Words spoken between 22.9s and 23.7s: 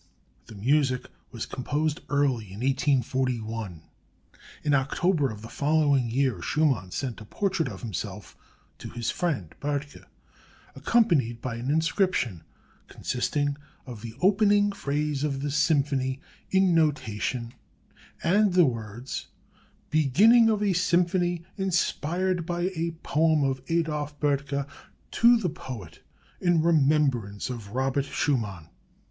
poem of